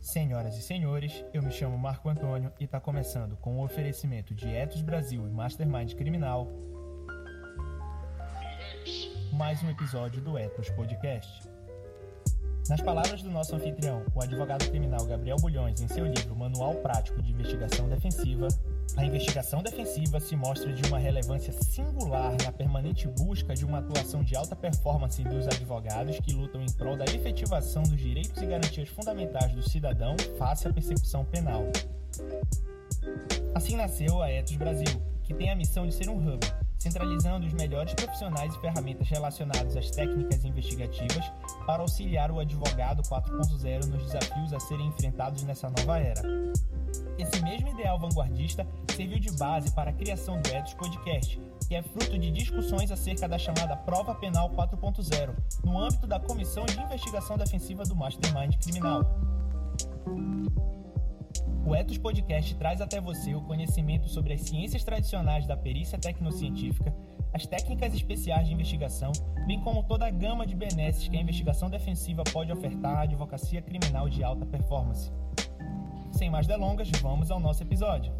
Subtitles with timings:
[0.00, 4.48] Senhoras e senhores, eu me chamo Marco Antônio e está começando com o oferecimento de
[4.48, 6.46] Etos Brasil e Mastermind Criminal
[9.36, 11.55] mais um episódio do Etos Podcast.
[12.68, 17.22] Nas palavras do nosso anfitrião, o advogado criminal Gabriel Bulhões, em seu livro Manual Prático
[17.22, 18.48] de Investigação Defensiva,
[18.96, 24.24] a investigação defensiva se mostra de uma relevância singular na permanente busca de uma atuação
[24.24, 28.88] de alta performance dos advogados que lutam em prol da efetivação dos direitos e garantias
[28.88, 31.62] fundamentais do cidadão face à persecução penal.
[33.54, 36.44] Assim nasceu a Etos Brasil, que tem a missão de ser um hub
[36.86, 41.24] centralizando os melhores profissionais e ferramentas relacionadas às técnicas investigativas
[41.66, 46.22] para auxiliar o advogado 4.0 nos desafios a serem enfrentados nessa nova era.
[47.18, 51.82] Esse mesmo ideal vanguardista serviu de base para a criação do Etos Podcast, que é
[51.82, 55.34] fruto de discussões acerca da chamada Prova Penal 4.0,
[55.64, 59.02] no âmbito da Comissão de Investigação Defensiva do Mastermind Criminal.
[61.66, 66.94] O Etos Podcast traz até você o conhecimento sobre as ciências tradicionais da perícia tecnocientífica,
[67.34, 69.10] as técnicas especiais de investigação,
[69.48, 73.60] bem como toda a gama de benesses que a investigação defensiva pode ofertar à advocacia
[73.60, 75.10] criminal de alta performance.
[76.12, 78.12] Sem mais delongas, vamos ao nosso episódio.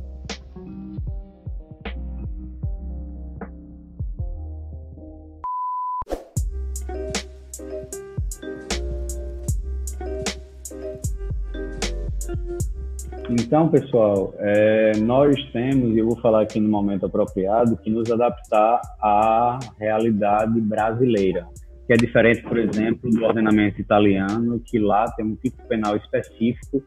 [13.28, 18.08] Então, pessoal, é, nós temos, e eu vou falar aqui no momento apropriado, que nos
[18.10, 21.44] adaptar à realidade brasileira,
[21.86, 26.80] que é diferente, por exemplo, do ordenamento italiano, que lá tem um tipo penal específico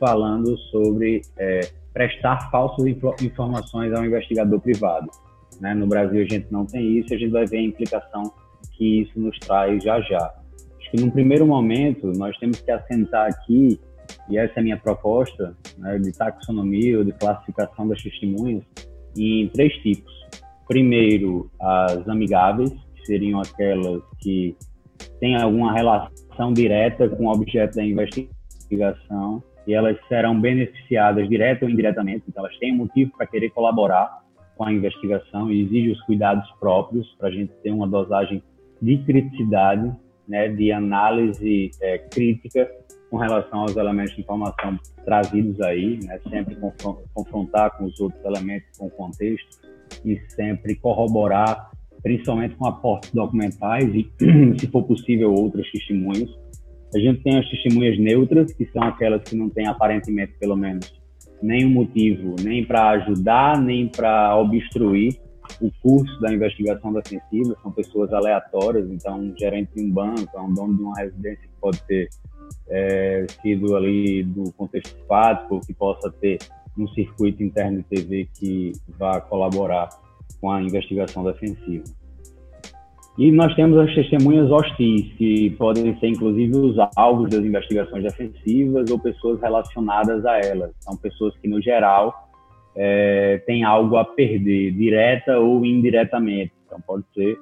[0.00, 1.60] falando sobre é,
[1.92, 2.86] prestar falsas
[3.20, 5.10] informações ao investigador privado.
[5.60, 5.74] Né?
[5.74, 8.32] No Brasil a gente não tem isso, a gente vai ver a implicação
[8.72, 10.34] que isso nos traz já já.
[10.80, 13.78] Acho que num primeiro momento nós temos que assentar aqui
[14.28, 18.62] e essa é a minha proposta né, de taxonomia ou de classificação das testemunhas
[19.16, 20.12] em três tipos.
[20.66, 24.56] Primeiro, as amigáveis, que seriam aquelas que
[25.20, 31.70] têm alguma relação direta com o objeto da investigação e elas serão beneficiadas direta ou
[31.70, 34.22] indiretamente, então elas têm um motivo para querer colaborar
[34.56, 38.42] com a investigação e exigem os cuidados próprios para a gente ter uma dosagem
[38.80, 39.92] de criticidade,
[40.26, 42.68] né, de análise é, crítica
[43.12, 46.18] com relação aos elementos de informação trazidos aí, né?
[46.30, 46.56] sempre
[47.12, 49.60] confrontar com os outros elementos, com o contexto
[50.02, 54.10] e sempre corroborar, principalmente com aportes documentais e,
[54.58, 56.30] se for possível, outras testemunhas.
[56.94, 60.90] A gente tem as testemunhas neutras, que são aquelas que não têm aparentemente, pelo menos,
[61.42, 65.20] nenhum motivo nem para ajudar, nem para obstruir
[65.60, 67.54] o curso da investigação defensiva.
[67.62, 71.60] São pessoas aleatórias, então, um gerente de um banco, um dono de uma residência que
[71.60, 72.08] pode ter
[72.68, 76.38] é, sido ali do contexto fático, que possa ter
[76.78, 79.88] um circuito interno de TV que vá colaborar
[80.40, 81.84] com a investigação defensiva.
[83.18, 88.90] E nós temos as testemunhas hostis, que podem ser inclusive os alvos das investigações defensivas
[88.90, 90.72] ou pessoas relacionadas a elas.
[90.80, 92.14] São pessoas que, no geral,
[92.74, 96.52] é, têm algo a perder, direta ou indiretamente.
[96.66, 97.36] Então, pode ser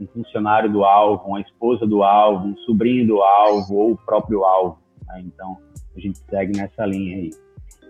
[0.00, 4.44] um funcionário do alvo, uma esposa do alvo, um sobrinho do alvo ou o próprio
[4.44, 4.78] alvo.
[5.06, 5.22] Né?
[5.26, 5.56] Então,
[5.96, 7.30] a gente segue nessa linha aí.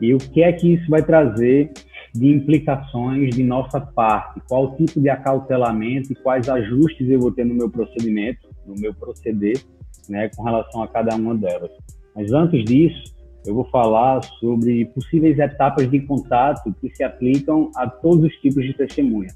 [0.01, 1.73] E o que é que isso vai trazer
[2.15, 4.41] de implicações de nossa parte?
[4.49, 8.93] Qual tipo de acautelamento e quais ajustes eu vou ter no meu procedimento, no meu
[8.93, 9.63] proceder,
[10.09, 11.71] né, com relação a cada uma delas?
[12.15, 13.15] Mas antes disso,
[13.47, 18.65] eu vou falar sobre possíveis etapas de contato que se aplicam a todos os tipos
[18.65, 19.31] de testemunha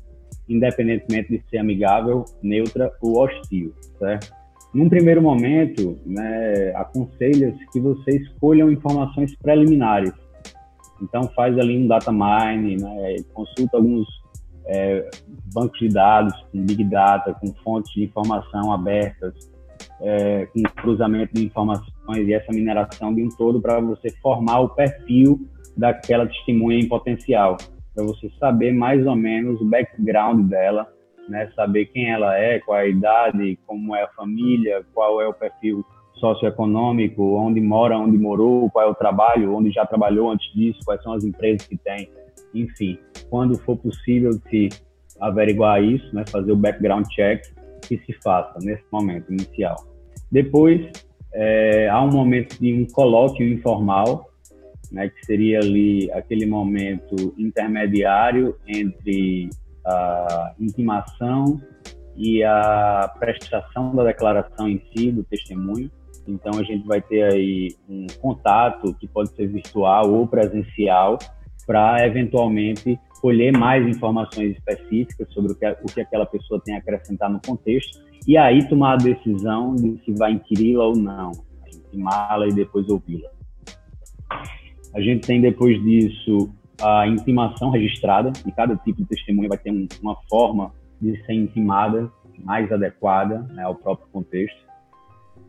[0.48, 4.32] independentemente de ser amigável, neutra ou hostil, certo?
[4.72, 10.12] Num primeiro momento, né, aconselha-se que você escolham informações preliminares.
[11.00, 14.06] Então, faz ali um data mine, né, consulta alguns
[14.66, 15.09] é,
[15.54, 19.34] bancos de dados com big data, com fontes de informação abertas,
[20.00, 24.68] é, com cruzamento de informações e essa mineração de um todo para você formar o
[24.68, 25.41] perfil
[25.77, 27.56] daquela testemunha em potencial
[27.98, 30.86] para você saber mais ou menos o background dela,
[31.28, 31.50] né?
[31.56, 35.34] Saber quem ela é, qual é a idade, como é a família, qual é o
[35.34, 35.84] perfil
[36.15, 41.03] socioeconômico, onde mora, onde morou, qual é o trabalho, onde já trabalhou antes disso, quais
[41.03, 42.09] são as empresas que tem,
[42.54, 43.00] enfim,
[43.30, 44.68] quando for possível se
[45.21, 47.42] averiguar isso, né, fazer o background check,
[47.83, 49.77] que se faça nesse momento inicial.
[50.30, 50.89] Depois,
[51.34, 54.28] é, há um momento de um colóquio informal
[54.90, 59.50] né, que seria ali aquele momento intermediário entre
[59.84, 61.60] a intimação
[62.16, 65.90] e a prestação da declaração em si, do testemunho.
[66.26, 71.18] Então, a gente vai ter aí um contato que pode ser virtual ou presencial
[71.66, 76.78] para, eventualmente, colher mais informações específicas sobre o que, o que aquela pessoa tem a
[76.78, 81.32] acrescentar no contexto e aí tomar a decisão de se vai inquiri-la ou não,
[81.66, 83.30] intimá-la e depois ouvi-la.
[84.94, 86.50] A gente tem depois disso
[86.80, 91.32] a intimação registrada, e cada tipo de testemunha vai ter um, uma forma de ser
[91.32, 92.10] intimada
[92.44, 94.58] mais adequada né, ao próprio contexto.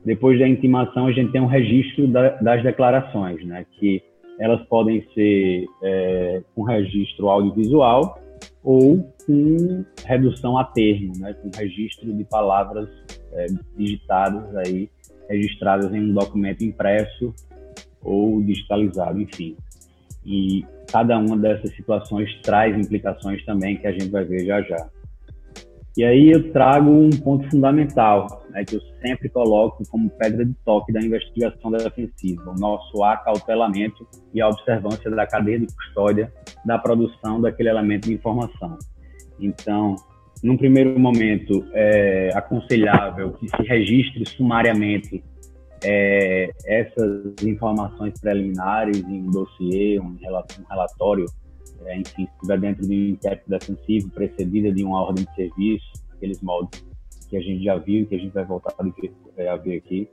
[0.03, 4.01] Depois da intimação, a gente tem um registro da, das declarações, né, que
[4.39, 8.17] elas podem ser é, com registro audiovisual
[8.63, 12.89] ou com redução a termo, né, com registro de palavras
[13.33, 13.47] é,
[13.77, 14.89] digitadas aí,
[15.29, 17.33] registradas em um documento impresso
[18.01, 19.55] ou digitalizado, enfim.
[20.25, 24.89] E cada uma dessas situações traz implicações também que a gente vai ver já já.
[25.97, 30.53] E aí eu trago um ponto fundamental, né, que eu sempre coloco como pedra de
[30.63, 36.31] toque da investigação defensiva, o nosso acautelamento e a observância da cadeia de custódia
[36.63, 38.77] da produção daquele elemento de informação.
[39.39, 39.95] Então,
[40.41, 45.21] num primeiro momento, é aconselhável que se registre sumariamente
[45.83, 50.17] é, essas informações preliminares em um dossiê, um
[50.69, 51.25] relatório,
[51.85, 55.91] é, enfim, se estiver dentro de um inquérito defensivo, precedida de uma ordem de serviço,
[56.13, 56.85] aqueles moldes
[57.29, 58.73] que a gente já viu, que a gente vai voltar
[59.37, 60.09] é, a ver aqui.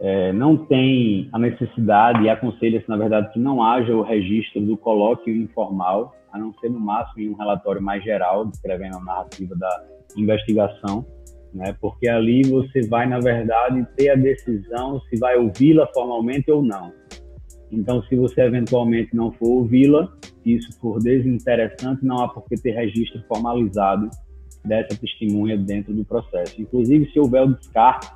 [0.00, 4.76] É, não tem a necessidade e aconselha-se, na verdade, que não haja o registro do
[4.76, 9.56] colóquio informal, a não ser no máximo em um relatório mais geral, descrevendo a narrativa
[9.56, 9.84] da
[10.16, 11.04] investigação,
[11.54, 11.74] né?
[11.80, 16.92] Porque ali você vai, na verdade, ter a decisão se vai ouvi-la formalmente ou não.
[17.70, 20.12] Então, se você eventualmente não for ouvi-la,
[20.44, 24.08] isso for desinteressante, não há por que ter registro formalizado
[24.64, 26.60] dessa testemunha dentro do processo.
[26.60, 28.10] Inclusive, se houver o descarte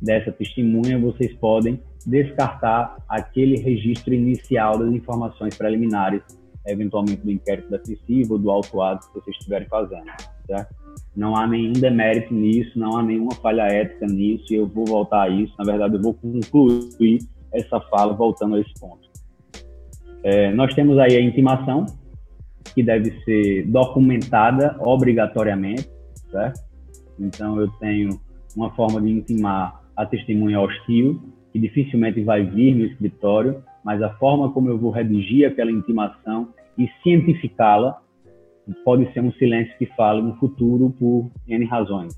[0.00, 6.22] dessa testemunha, vocês podem descartar aquele registro inicial das informações preliminares,
[6.66, 10.10] eventualmente do inquérito defensivo ou do autuado que vocês estiverem fazendo,
[10.46, 10.83] certo?
[11.16, 15.22] Não há nenhum demérito nisso, não há nenhuma falha ética nisso, e eu vou voltar
[15.22, 15.54] a isso.
[15.58, 17.18] Na verdade, eu vou concluir
[17.52, 19.08] essa fala voltando a esse ponto.
[20.22, 21.86] É, nós temos aí a intimação,
[22.74, 25.88] que deve ser documentada obrigatoriamente,
[26.30, 26.60] certo?
[27.20, 28.18] Então, eu tenho
[28.56, 34.10] uma forma de intimar a testemunha hostil, que dificilmente vai vir no escritório, mas a
[34.14, 38.00] forma como eu vou redigir aquela intimação e cientificá-la
[38.84, 42.14] pode ser um silêncio que fale no futuro por N razões.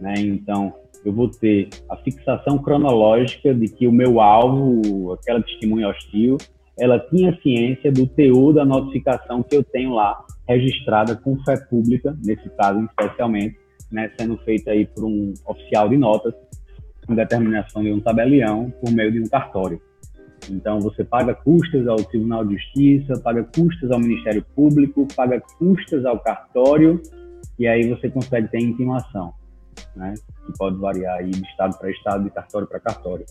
[0.00, 0.14] Né?
[0.18, 0.72] Então,
[1.04, 6.38] eu vou ter a fixação cronológica de que o meu alvo, aquela testemunha hostil,
[6.78, 12.16] ela tinha ciência do teor da notificação que eu tenho lá registrada com fé pública,
[12.24, 13.56] nesse caso especialmente,
[13.90, 16.34] né, sendo feita aí por um oficial de notas,
[17.06, 19.80] com determinação de um tabelião por meio de um cartório.
[20.50, 26.04] Então, você paga custas ao Tribunal de Justiça, paga custas ao Ministério Público, paga custas
[26.04, 27.00] ao cartório,
[27.58, 29.32] e aí você consegue ter intimação,
[29.94, 30.14] né?
[30.46, 33.24] que pode variar aí de estado para estado, de cartório para cartório.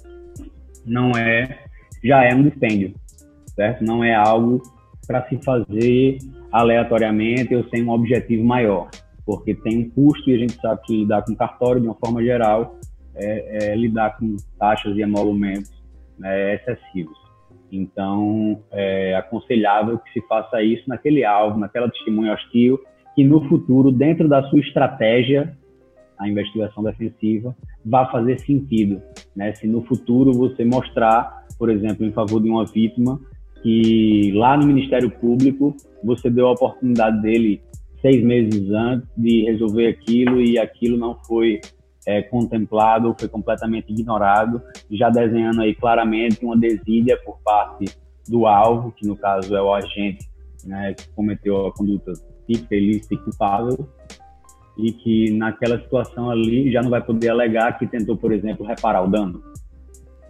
[0.86, 1.66] Não é,
[2.04, 2.94] já é um dispêndio,
[3.56, 3.84] certo?
[3.84, 4.62] Não é algo
[5.06, 6.20] para se fazer
[6.52, 8.90] aleatoriamente ou sem um objetivo maior,
[9.26, 12.24] porque tem um custo e a gente sabe que lidar com cartório, de uma forma
[12.24, 12.78] geral,
[13.16, 15.81] é, é lidar com taxas e emolumentos
[16.22, 17.18] né, excessivos.
[17.72, 22.80] Então, é aconselhável que se faça isso naquele alvo, naquela testemunha hostil,
[23.16, 25.58] que no futuro, dentro da sua estratégia,
[26.20, 29.02] a investigação defensiva, vá fazer sentido.
[29.36, 29.54] Né?
[29.54, 33.20] Se no futuro você mostrar, por exemplo, em favor de uma vítima,
[33.64, 37.62] que lá no Ministério Público você deu a oportunidade dele
[38.02, 41.62] seis meses antes de resolver aquilo e aquilo não foi
[42.06, 47.86] é, contemplado, foi completamente ignorado, já desenhando aí claramente uma desídia por parte
[48.28, 50.30] do alvo, que no caso é o agente
[50.66, 52.14] né, que cometeu a conduta
[52.48, 53.88] típica, ilícita e culpável,
[54.78, 59.04] e que naquela situação ali já não vai poder alegar que tentou, por exemplo, reparar
[59.04, 59.44] o dano,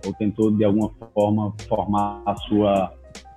[0.06, 2.94] ou tentou de alguma forma formar a sua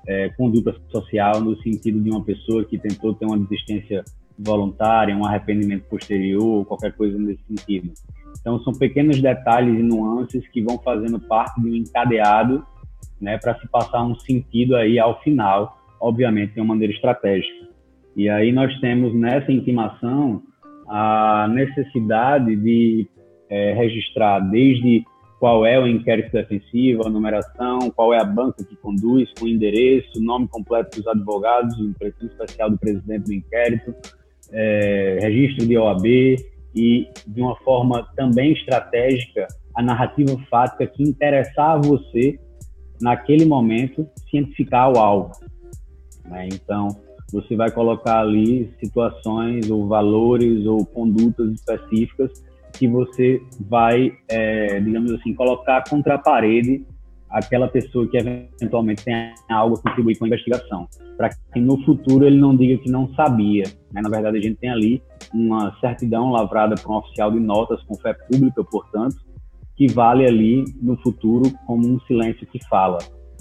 [0.06, 4.04] é, conduta social no sentido de uma pessoa que tentou ter uma desistência
[4.38, 7.92] voluntária, um arrependimento posterior, qualquer coisa nesse sentido.
[8.40, 12.64] Então, são pequenos detalhes e nuances que vão fazendo parte de um encadeado
[13.20, 17.68] né, para se passar um sentido aí ao final, obviamente de uma maneira estratégica.
[18.16, 20.42] E aí nós temos nessa intimação
[20.86, 23.08] a necessidade de
[23.48, 25.04] é, registrar desde
[25.40, 30.22] qual é o inquérito defensivo, a numeração, qual é a banca que conduz, com endereço,
[30.22, 33.94] nome completo dos advogados, o impressão especial do presidente do inquérito,
[34.52, 36.04] é, registro de OAB
[36.74, 42.38] e, de uma forma também estratégica, a narrativa fática que interessar a você,
[43.00, 45.32] naquele momento, cientificar o alvo.
[46.24, 46.48] Né?
[46.52, 46.88] Então,
[47.32, 52.30] você vai colocar ali situações ou valores ou condutas específicas
[52.72, 56.84] que você vai, é, digamos assim, colocar contra a parede
[57.34, 60.86] aquela pessoa que eventualmente tem algo a contribuir com a investigação,
[61.16, 63.64] para que no futuro ele não diga que não sabia.
[63.92, 64.00] Né?
[64.00, 67.96] Na verdade, a gente tem ali uma certidão lavrada por um oficial de notas com
[67.96, 69.16] fé pública, portanto,
[69.76, 72.98] que vale ali no futuro como um silêncio que fala.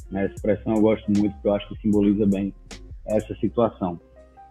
[0.09, 0.25] Né?
[0.25, 2.51] Essa expressão eu gosto muito, porque eu acho que simboliza bem
[3.05, 3.99] essa situação.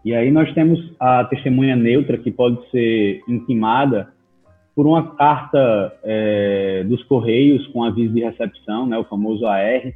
[0.05, 4.09] E aí nós temos a testemunha neutra, que pode ser intimada
[4.75, 9.93] por uma carta é, dos Correios com aviso de recepção, né, o famoso AR,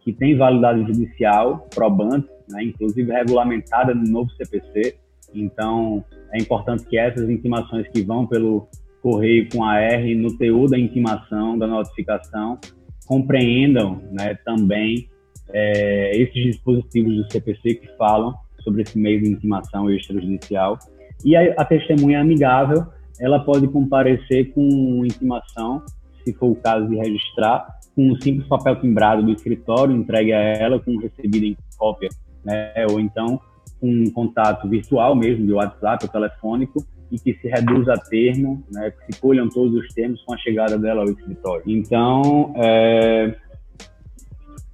[0.00, 4.96] que tem validade judicial, probante, né, inclusive regulamentada no novo CPC.
[5.34, 8.68] Então, é importante que essas intimações que vão pelo
[9.02, 12.58] correio com AR, no teor da intimação, da notificação,
[13.06, 15.08] compreendam né, também
[15.52, 20.78] é, esses dispositivos do CPC que falam sobre esse meio de intimação extrajudicial.
[21.24, 22.86] E a, a testemunha amigável,
[23.20, 25.82] ela pode comparecer com intimação,
[26.24, 30.40] se for o caso de registrar, com um simples papel timbrado do escritório, entregue a
[30.40, 32.08] ela com recebido em cópia,
[32.44, 32.72] né?
[32.90, 33.40] ou então
[33.80, 38.90] um contato virtual mesmo, de WhatsApp ou telefônico, e que se reduza a termo, né?
[38.90, 41.62] que se colham todos os termos com a chegada dela ao escritório.
[41.66, 43.36] Então, é...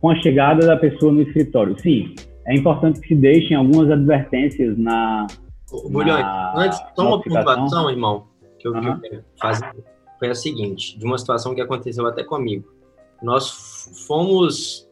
[0.01, 2.15] com a chegada da pessoa no escritório, sim,
[2.47, 5.27] é importante que se deixem algumas advertências na.
[5.91, 6.25] Bulhões,
[6.57, 8.25] antes, só uma pontuação, irmão,
[8.61, 9.01] que eu, uhum.
[9.01, 9.73] que eu fazer
[10.19, 12.73] foi a seguinte: de uma situação que aconteceu até comigo.
[13.23, 14.89] Nós fomos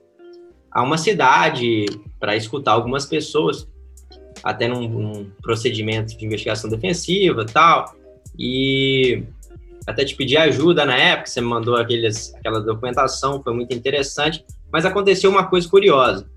[0.70, 1.86] a uma cidade
[2.18, 3.66] para escutar algumas pessoas,
[4.42, 7.94] até num, num, procedimento de investigação defensiva tal,
[8.38, 9.24] e
[9.86, 14.44] até te pedi ajuda na época, você me mandou aqueles, aquela documentação, foi muito interessante,
[14.70, 16.28] mas aconteceu uma coisa curiosa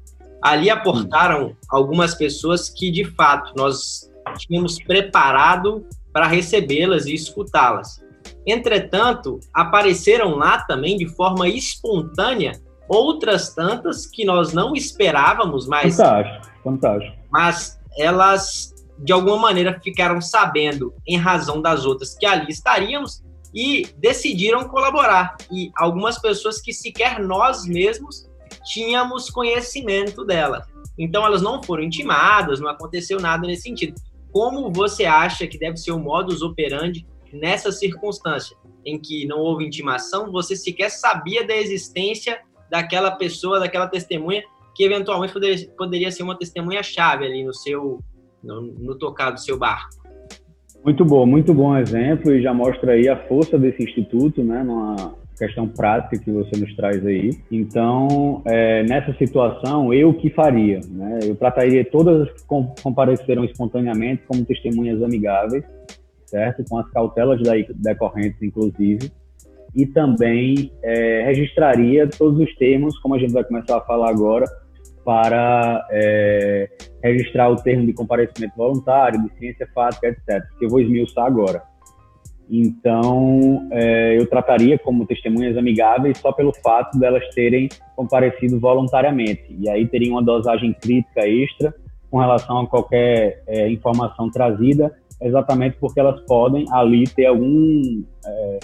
[0.42, 4.10] ali aportaram algumas pessoas que, de fato, nós
[4.40, 8.04] tínhamos preparado para recebê-las e escutá-las.
[8.46, 12.54] Entretanto, apareceram lá também de forma espontânea
[12.88, 17.18] outras tantas que nós não esperávamos, mas fantástico, fantástico.
[17.32, 23.88] Mas elas de alguma maneira ficaram sabendo em razão das outras que ali estaríamos e
[23.98, 25.36] decidiram colaborar.
[25.52, 28.30] E algumas pessoas que sequer nós mesmos
[28.66, 30.68] tínhamos conhecimento dela.
[30.98, 33.96] Então elas não foram intimadas, não aconteceu nada nesse sentido.
[34.32, 39.66] Como você acha que deve ser o modus operandi nessa circunstância em que não houve
[39.66, 46.24] intimação, você sequer sabia da existência daquela pessoa, daquela testemunha que eventualmente poderia, poderia ser
[46.24, 48.00] uma testemunha chave ali no seu
[48.44, 50.02] no, no tocar do seu barco.
[50.84, 55.16] Muito bom, muito bom exemplo e já mostra aí a força desse instituto, né, numa,
[55.42, 57.32] questão prática que você nos traz aí.
[57.52, 60.80] Então, é, nessa situação, eu que faria?
[60.88, 61.20] Né?
[61.24, 62.48] Eu trataria todas as que
[62.84, 65.64] compareceram espontaneamente como testemunhas amigáveis,
[66.28, 66.64] certo?
[66.70, 67.40] Com as cautelas
[67.76, 69.12] decorrentes, inclusive.
[69.76, 74.46] E também é, registraria todos os termos, como a gente vai começar a falar agora,
[75.04, 76.70] para é,
[77.04, 81.71] registrar o termo de comparecimento voluntário, de ciência fática, etc., que eu vou esmiuçar agora.
[82.54, 89.56] Então, é, eu trataria como testemunhas amigáveis só pelo fato delas terem comparecido voluntariamente.
[89.58, 91.74] E aí teria uma dosagem crítica extra
[92.10, 98.60] com relação a qualquer é, informação trazida, exatamente porque elas podem ali ter algum é,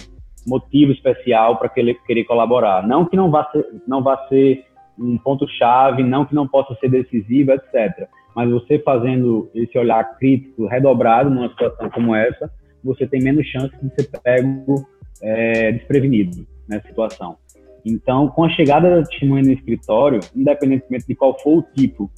[0.46, 2.86] motivo especial para querer, querer colaborar.
[2.86, 4.66] Não que não vá ser, não vá ser
[4.98, 8.06] um ponto-chave, não que não possa ser decisivo, etc.
[8.36, 12.50] Mas você fazendo esse olhar crítico redobrado numa situação como essa,
[12.82, 14.86] você tem menos chance de ser pego
[15.22, 17.36] é, desprevenido nessa situação.
[17.84, 22.10] Então, com a chegada da testemunha no escritório, independentemente de qual for o tipo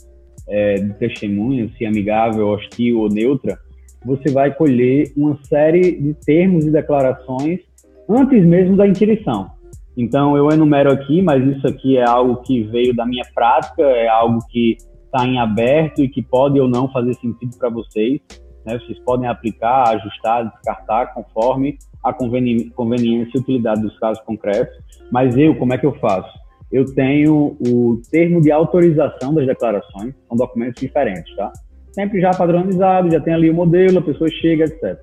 [0.49, 3.59] é, de testemunha, se amigável, hostil ou neutra,
[4.05, 7.61] você vai colher uma série de termos e declarações
[8.09, 9.50] antes mesmo da inquirição.
[9.97, 14.09] Então, eu enumero aqui, mas isso aqui é algo que veio da minha prática, é
[14.09, 18.21] algo que está em aberto e que pode ou não fazer sentido para vocês.
[18.64, 18.79] Né?
[18.79, 24.75] Vocês podem aplicar, ajustar, descartar conforme a conveni conveniência e utilidade dos casos concretos.
[25.11, 26.38] Mas eu, como é que eu faço?
[26.71, 31.52] Eu tenho o termo de autorização das declarações, são documentos diferentes, tá?
[31.93, 34.97] Sempre já padronizado, já tem ali o modelo, a pessoa chega, etc.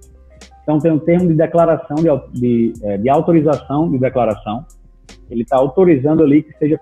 [0.64, 4.66] Então, tem o termo de declaração, de, de, é, de autorização de declaração,
[5.30, 6.80] ele está autorizando ali que seja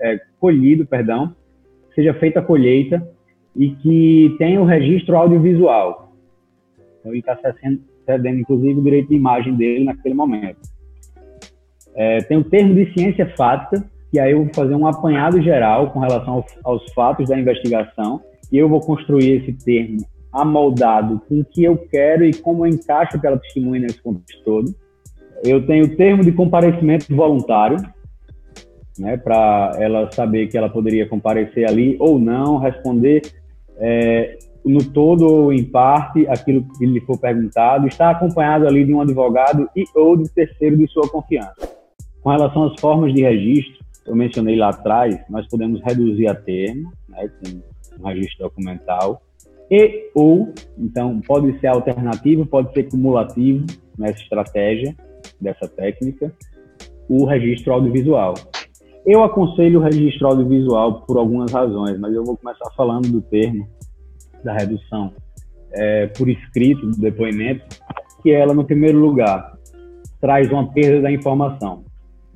[0.00, 1.34] é, colhido, perdão,
[1.94, 3.06] seja feita a colheita
[3.60, 6.14] e que tenha o registro audiovisual.
[6.98, 7.38] Então, ele está
[8.06, 10.60] cedendo, inclusive, o direito de imagem dele naquele momento.
[11.94, 15.90] É, tem o termo de ciência fática, que aí eu vou fazer um apanhado geral
[15.90, 19.98] com relação aos, aos fatos da investigação, e eu vou construir esse termo
[20.32, 24.74] amoldado com o que eu quero e como eu encaixo aquela testemunha nesse contexto todo.
[25.44, 27.76] Eu tenho o termo de comparecimento voluntário,
[28.98, 33.20] né, para ela saber que ela poderia comparecer ali ou não, responder
[33.80, 38.92] é, no todo ou em parte aquilo que lhe for perguntado, está acompanhado ali de
[38.92, 41.68] um advogado e ou de terceiro de sua confiança.
[42.22, 46.92] Com relação às formas de registro, eu mencionei lá atrás, nós podemos reduzir a termo,
[47.08, 47.30] né,
[47.98, 49.22] um registro documental,
[49.70, 53.64] e ou, então pode ser alternativo, pode ser cumulativo
[53.96, 54.94] nessa estratégia
[55.40, 56.32] dessa técnica,
[57.08, 58.34] o registro audiovisual.
[59.06, 63.66] Eu aconselho o registro audiovisual por algumas razões, mas eu vou começar falando do termo
[64.44, 65.12] da redução
[65.72, 67.64] é, por escrito do depoimento,
[68.22, 69.56] que ela, no primeiro lugar,
[70.20, 71.82] traz uma perda da informação.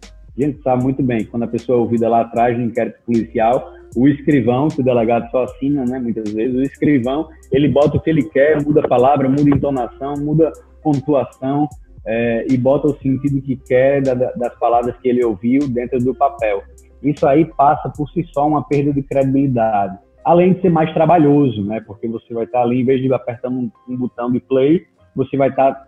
[0.03, 3.73] A gente sabe muito bem, quando a pessoa é ouvida lá atrás no inquérito policial,
[3.95, 8.01] o escrivão, que o delegado só assina, né, muitas vezes, o escrivão, ele bota o
[8.01, 10.51] que ele quer, muda a palavra, muda a entonação, muda
[10.83, 11.69] pontuação
[12.07, 16.15] é, e bota o sentido que quer da, das palavras que ele ouviu dentro do
[16.15, 16.63] papel.
[17.03, 19.99] Isso aí passa por si só uma perda de credibilidade.
[20.25, 23.59] Além de ser mais trabalhoso, né, porque você vai estar ali, em vez de apertando
[23.59, 24.83] um, um botão de play,
[25.15, 25.87] você vai estar,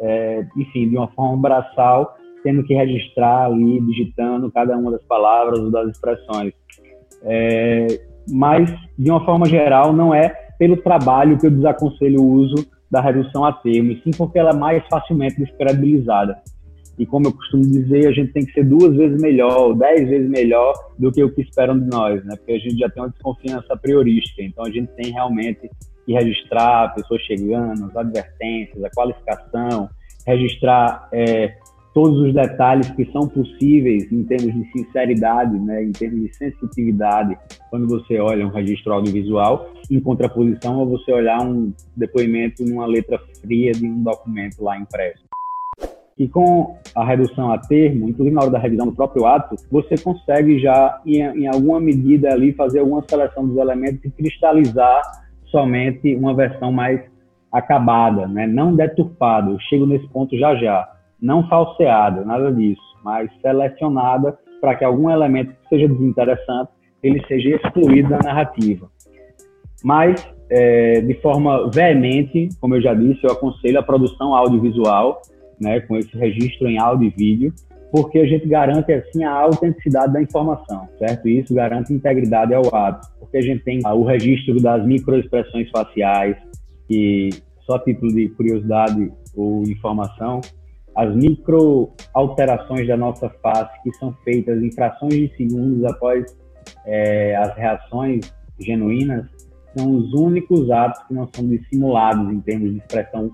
[0.00, 5.58] é, enfim, de uma forma braçal, tendo que registrar ali, digitando cada uma das palavras
[5.58, 6.52] ou das expressões.
[7.22, 7.86] É,
[8.30, 12.56] mas, de uma forma geral, não é pelo trabalho que eu desaconselho o uso
[12.90, 16.40] da redução a termo, e sim porque ela é mais facilmente descredibilizada.
[16.98, 20.28] E como eu costumo dizer, a gente tem que ser duas vezes melhor, dez vezes
[20.28, 22.34] melhor do que o que esperam de nós, né?
[22.36, 24.42] Porque a gente já tem uma desconfiança priorística.
[24.42, 25.70] Então a gente tem realmente
[26.04, 29.88] que registrar a pessoa chegando, as advertências, a qualificação,
[30.26, 31.54] registrar é,
[31.98, 37.36] todos os detalhes que são possíveis em termos de sinceridade, né, em termos de sensitividade,
[37.70, 43.18] quando você olha um registro audiovisual, em contraposição a você olhar um depoimento numa letra
[43.40, 45.24] fria de um documento lá impresso.
[46.16, 49.96] E com a redução a termo, inclusive na hora da revisão do próprio ato, você
[49.98, 55.02] consegue já, em, em alguma medida ali, fazer alguma seleção dos elementos e cristalizar
[55.46, 57.00] somente uma versão mais
[57.50, 58.46] acabada, né?
[58.46, 59.50] não deturpada.
[59.50, 65.10] Eu chego nesse ponto já já não falseada, nada disso, mas selecionada para que algum
[65.10, 66.70] elemento que seja desinteressante
[67.02, 68.88] ele seja excluído da narrativa.
[69.84, 75.22] Mas, é, de forma veemente, como eu já disse, eu aconselho a produção audiovisual,
[75.60, 77.52] né, com esse registro em áudio e vídeo,
[77.90, 81.26] porque a gente garante, assim, a autenticidade da informação, certo?
[81.26, 86.36] E isso garante integridade ao ato, porque a gente tem o registro das microexpressões faciais,
[86.86, 90.40] que, só a título de curiosidade ou informação,
[90.98, 96.36] as micro alterações da nossa face que são feitas em frações de segundos após
[96.84, 99.24] é, as reações genuínas
[99.76, 103.30] são os únicos atos que não são dissimulados em termos de expressão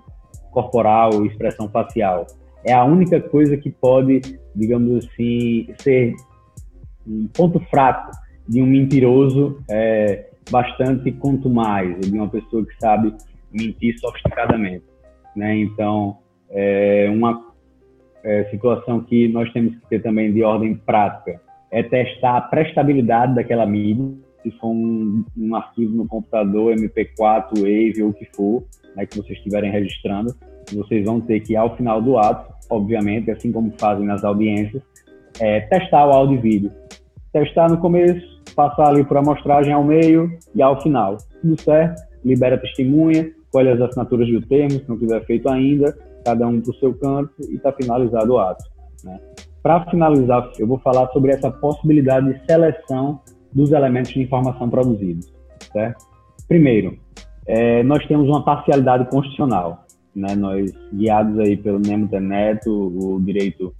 [0.50, 2.26] corporal expressão facial.
[2.66, 4.20] É a única coisa que pode,
[4.54, 6.14] digamos assim, ser
[7.06, 8.10] um ponto fraco
[8.46, 13.14] de um mentiroso é, bastante contumaz, de uma pessoa que sabe
[13.50, 14.84] mentir sofisticadamente.
[15.34, 15.56] Né?
[15.60, 16.18] Então,
[16.50, 17.53] é uma
[18.24, 23.34] é, situação que nós temos que ter também de ordem prática é testar a prestabilidade
[23.34, 24.06] daquela mídia,
[24.42, 28.64] se for um, um arquivo no computador, MP4, Wave ou o que for,
[28.96, 30.34] né, que vocês estiverem registrando,
[30.72, 34.82] vocês vão ter que, ao final do ato, obviamente, assim como fazem nas audiências,
[35.40, 36.72] é, testar o áudio e vídeo.
[37.32, 41.18] Testar no começo, passar ali por amostragem ao meio e ao final.
[41.40, 46.46] Tudo certo, libera testemunha, colhe as assinaturas do termo, se não tiver feito ainda, cada
[46.46, 48.64] um para o seu canto e está finalizado o ato.
[49.04, 49.20] Né?
[49.62, 53.20] Para finalizar, eu vou falar sobre essa possibilidade de seleção
[53.52, 55.32] dos elementos de informação produzidos.
[55.72, 56.04] Certo?
[56.48, 56.98] Primeiro,
[57.46, 59.84] é, nós temos uma parcialidade constitucional.
[60.14, 60.34] Né?
[60.34, 63.72] Nós, guiados aí pelo Nemo Teneto, o direito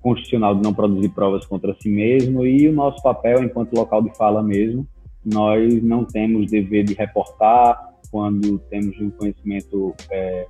[0.00, 4.16] constitucional de não produzir provas contra si mesmo e o nosso papel enquanto local de
[4.16, 4.86] fala mesmo,
[5.24, 10.46] nós não temos dever de reportar quando temos um conhecimento é,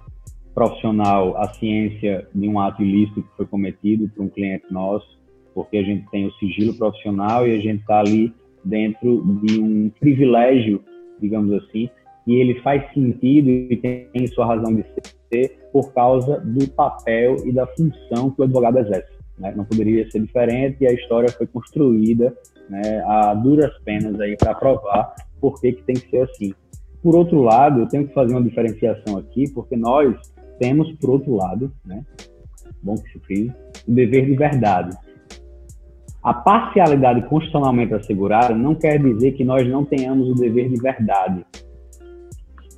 [0.55, 5.19] profissional a ciência de um ato ilícito que foi cometido por um cliente nosso,
[5.55, 8.33] porque a gente tem o sigilo profissional e a gente está ali
[8.65, 10.83] dentro de um privilégio,
[11.21, 11.89] digamos assim,
[12.27, 14.85] e ele faz sentido e tem sua razão de
[15.33, 19.13] ser por causa do papel e da função que o advogado exerce.
[19.39, 19.53] Né?
[19.57, 22.33] Não poderia ser diferente e a história foi construída
[22.69, 26.55] né, a duras penas aí para provar por que, que tem que ser assim.
[27.03, 30.15] Por outro lado, eu tenho que fazer uma diferenciação aqui, porque nós
[30.63, 32.05] temos, por outro lado, né,
[32.81, 33.53] bom que se fez,
[33.87, 34.97] o dever de verdade.
[36.23, 41.45] A parcialidade constitucionalmente assegurada não quer dizer que nós não tenhamos o dever de verdade.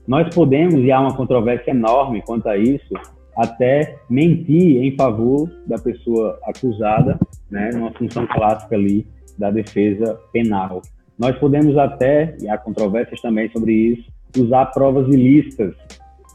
[0.08, 2.94] Nós podemos, e há uma controvérsia enorme quanto a isso,
[3.36, 7.18] até mentir em favor da pessoa acusada,
[7.50, 9.06] né, numa função clássica ali
[9.38, 10.80] da defesa penal.
[11.18, 15.74] Nós podemos até, e há controvérsias também sobre isso, usar provas ilícitas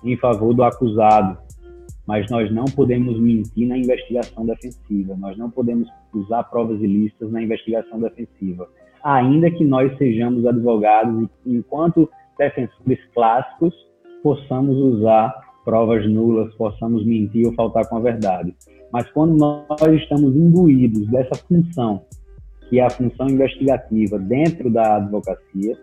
[0.03, 1.37] em favor do acusado,
[2.07, 7.41] mas nós não podemos mentir na investigação defensiva, nós não podemos usar provas ilícitas na
[7.41, 8.67] investigação defensiva,
[9.03, 13.73] ainda que nós sejamos advogados e, enquanto defensores clássicos,
[14.23, 15.33] possamos usar
[15.63, 18.55] provas nulas, possamos mentir ou faltar com a verdade.
[18.91, 22.01] Mas quando nós estamos imbuídos dessa função,
[22.69, 25.77] que é a função investigativa dentro da advocacia,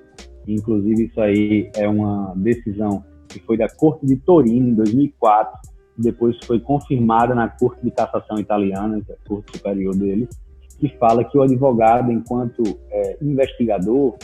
[0.46, 3.05] inclusive isso aí é uma decisão
[3.38, 5.59] que foi da Corte de Torino em 2004,
[5.99, 10.29] depois foi confirmada na Corte de Cassação Italiana, que é a Corte Superior deles,
[10.79, 14.16] que fala que o advogado, enquanto é, investigador,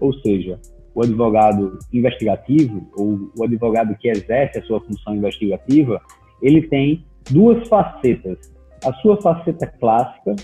[0.00, 0.58] ou seja,
[0.94, 6.00] o advogado investigativo, ou o advogado que exerce a sua função investigativa,
[6.42, 8.52] ele tem duas facetas.
[8.84, 10.34] A sua faceta clássica,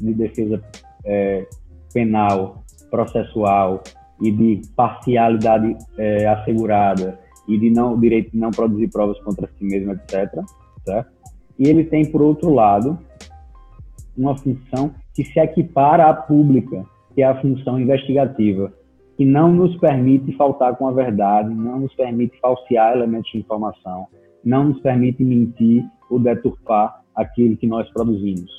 [0.00, 0.60] de defesa
[1.04, 1.46] é,
[1.94, 3.82] penal, processual
[4.20, 9.64] e de parcialidade é, assegurada e de não direito de não produzir provas contra si
[9.64, 10.42] mesmo, etc.
[10.84, 11.10] Certo?
[11.58, 12.98] E ele tem, por outro lado,
[14.16, 18.72] uma função que se equipara à pública, que é a função investigativa,
[19.16, 24.06] que não nos permite faltar com a verdade, não nos permite falsear elementos de informação,
[24.44, 28.50] não nos permite mentir ou deturpar aquilo que nós produzimos.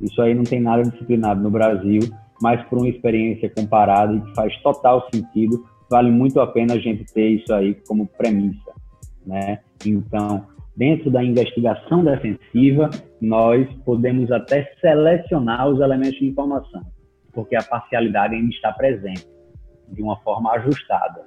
[0.00, 2.00] Isso aí não tem nada disciplinado no Brasil,
[2.40, 6.78] mas por uma experiência comparada e que faz total sentido, vale muito a pena a
[6.78, 8.72] gente ter isso aí como premissa,
[9.26, 9.60] né?
[9.84, 10.46] Então,
[10.76, 16.82] dentro da investigação defensiva, nós podemos até selecionar os elementos de informação,
[17.32, 19.26] porque a parcialidade ainda está presente
[19.92, 21.24] de uma forma ajustada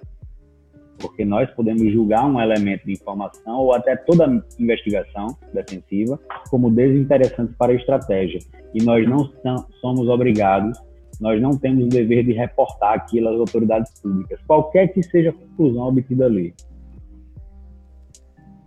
[1.00, 6.20] porque nós podemos julgar um elemento de informação ou até toda investigação defensiva
[6.50, 8.40] como desinteressante para a estratégia.
[8.74, 9.32] E nós não
[9.82, 10.78] somos obrigados,
[11.20, 15.34] nós não temos o dever de reportar aquilo às autoridades públicas, qualquer que seja a
[15.34, 16.54] conclusão obtida ali.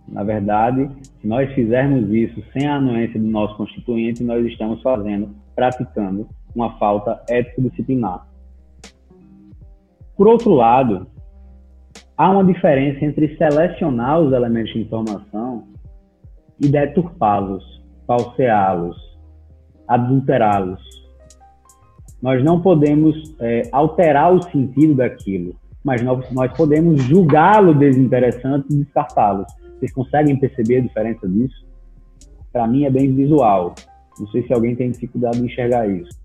[0.07, 0.89] Na verdade,
[1.19, 6.77] se nós fizermos isso sem a anuência do nosso constituinte, nós estamos fazendo, praticando uma
[6.77, 8.27] falta ético-disciplinar.
[10.15, 11.07] Por outro lado,
[12.15, 15.67] há uma diferença entre selecionar os elementos de informação
[16.61, 17.63] e deturpá-los,
[18.05, 18.95] falseá-los,
[19.87, 21.02] adulterá-los.
[22.23, 28.77] Nós não podemos é, alterar o sentido daquilo, mas nós, nós podemos julgá-lo desinteressante e
[28.77, 29.45] descartá-los.
[29.77, 31.65] Vocês conseguem perceber a diferença disso?
[32.53, 33.75] Para mim é bem visual.
[34.17, 36.17] Não sei se alguém tem dificuldade de enxergar isso.